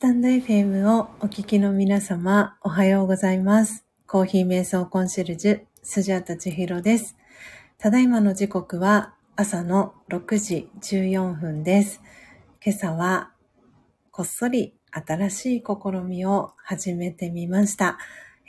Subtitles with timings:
[0.00, 3.84] タンド FM をお聞きの皆様、おはようございます。
[4.06, 7.18] コーヒー瞑想コンシェルジュ、スジャタチヒロです。
[7.76, 12.00] ただいまの時刻は朝の6時14分です。
[12.64, 13.32] 今朝は
[14.10, 17.98] こっそり新しい試みを始めてみました。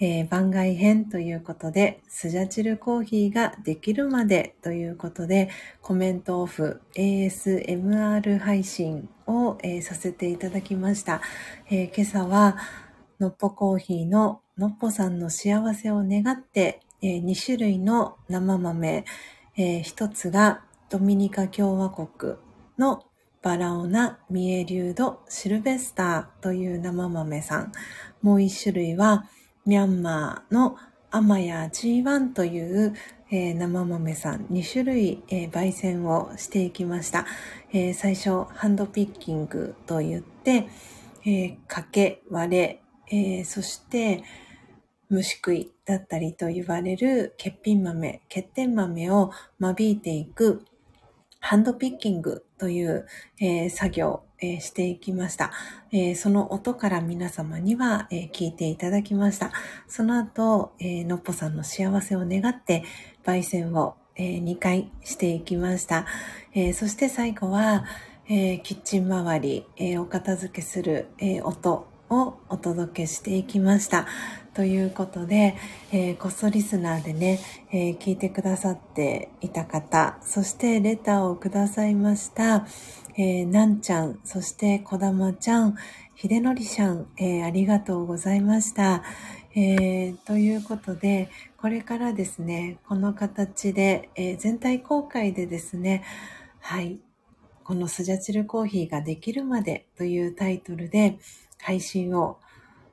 [0.04, 5.50] えー番外編ということで、スジャチルコーヒーができるまでということで、
[5.84, 11.22] コメントオフ ASMR 配信を、えーさせていただきました。
[11.70, 12.58] えー今朝は、
[13.20, 19.06] のっぽコーヒーののっぽさんの幸せを願って、え2種類の生豆、
[19.56, 22.38] えー一つがドミニカ共和国
[22.80, 23.04] の
[23.44, 27.72] バラオナ・ミエリュード・シルベスターという生豆さん。
[28.24, 29.26] もう一種類は、
[29.66, 30.76] ミャンマーの
[31.12, 32.96] アマヤ G1 という、
[33.30, 37.28] えー生豆さん2種類、えー焙煎をしていきました。
[37.72, 40.68] えー最初、ハンドピッキングと言って、
[41.26, 44.24] えかけ、割れ、そして、
[45.10, 50.66] 虫食いだったりと言われる欠品豆、欠点豆を間引いていく
[51.44, 53.08] ハンドピッキングという、
[53.40, 55.52] えー作業、えーしていきました、
[55.92, 59.52] えーその音から皆様には、え聞いていただきました。
[59.88, 62.84] その後、えのっぽさんの幸せを願って、
[63.26, 66.06] 焙煎を、え2回していきました。
[66.54, 67.86] えそして最後は、
[68.30, 74.06] えキッチン周り、えお片付けする、え音をお届けしていきました。
[74.54, 75.56] ということで、
[75.94, 77.40] えーこっそリスナーでね、
[77.72, 82.68] えー聞いてくださっていた方、そしてレターをくださいました、
[83.18, 85.76] えーなんちゃん、そしてこだまちゃん、
[86.16, 89.04] ひでのりちゃん、えーありがとうございました。
[89.56, 96.04] えーということで、これからですね、この形で、えー全体公開でですね、
[96.60, 97.00] はい、
[97.64, 101.20] このスジャチルコーヒーができるまでというタイトルで
[101.60, 102.38] 配信を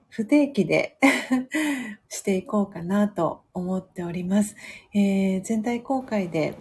[0.08, 0.98] 不定期で
[2.08, 4.56] していこうかなと思っております。
[4.94, 6.56] えー全体公開で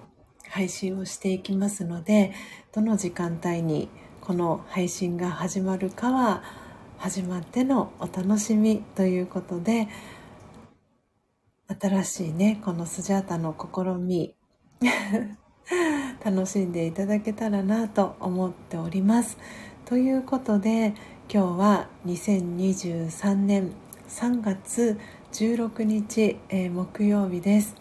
[0.50, 2.34] 配信をしていきますので、
[2.74, 3.90] どの時間帯に
[4.22, 6.44] この配信が始まるかは
[6.98, 9.88] 始まってのお楽しみということで、
[11.80, 14.36] 新しいね、このスジャータの試み、
[16.24, 19.38] 楽しんでいただけたらなと思っております。
[19.86, 20.94] ということで
[21.30, 23.74] 今日は2023年
[24.08, 24.98] 3月
[25.34, 27.76] 16日、えー木曜日です。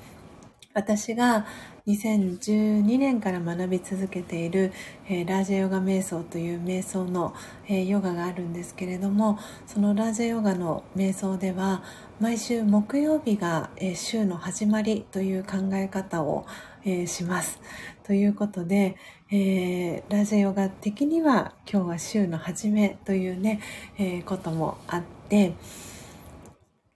[0.75, 1.47] 私が
[1.87, 4.73] 2012年から学び続けている、
[5.09, 7.35] えーラージャヨガ瞑想という瞑想の、
[7.69, 9.39] えーヨガがあるんですけれども
[9.69, 11.85] そのラージャヨガの瞑想では
[12.19, 16.47] 毎週木曜日が、えー週の始まりという考え方を、
[16.85, 17.61] えーします。
[18.03, 18.97] ということで、
[19.29, 23.61] えーラジャヨガ的には今日は週の初めというね、
[23.99, 25.55] えーこともあって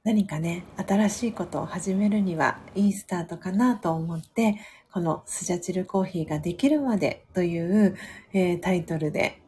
[0.05, 4.61] 何かね新しいことを始めるにはいいスタートかなと思って
[4.93, 7.97] このスジャチルコーヒーができるまでという、
[8.33, 9.43] えータイトルで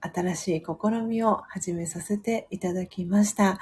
[0.00, 3.60] 新しい試みを始めさせていただきました。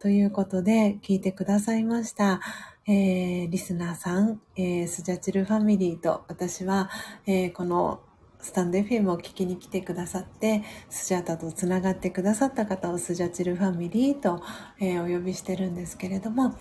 [0.00, 2.40] ということで聞いてくださいました。
[2.86, 6.90] えーリスナーさん、えースジャチルファミリーと私は、
[7.26, 8.00] えーこの
[8.40, 14.42] スタンド FM を聞きに来てくださって、スジャタとつながってくださった方をスジャチルファミリーと、
[14.80, 16.54] えーお呼びしてるんですけれども、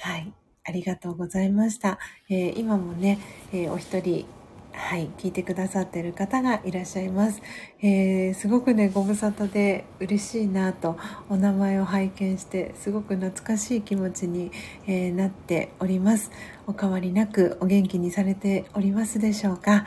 [0.00, 0.32] はい、
[0.64, 1.98] ありがとうございました。
[2.30, 3.18] えー今もね、
[3.52, 4.26] えーお一人、
[4.72, 7.42] はい、聞いてくださってる方がいらっしゃいます。
[7.82, 10.96] えーすごくね、ご無沙汰で嬉しいなと、
[11.28, 14.52] お名前を拝見して、すごく懐かしい気持ちに、
[14.86, 16.30] えーなっております。
[16.68, 19.84] お変わりなくお元気にされておりますでしょうか。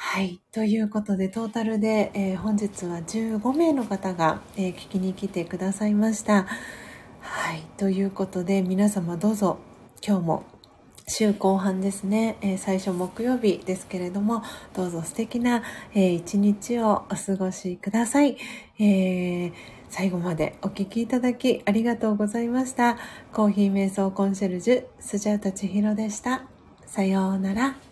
[0.00, 0.40] はい。
[0.52, 6.46] ということで、トータルで、えー本日は15名の方が、えー聞きに来てくださいました。
[7.20, 7.62] はい。
[7.76, 9.58] ということで、皆様どうぞ、
[10.06, 10.44] 今日も
[11.08, 18.36] 週後半ですね、えー最初木曜日ですけれども、どうぞ素敵な、えー一日をお過ごしください。
[18.78, 19.52] え
[19.90, 22.98] 最後までお聞きいただきありがとうございました。
[23.32, 26.42] コーヒー瞑想コンシェルジュ、スジャータ千尋でした。
[26.86, 27.87] さようなら。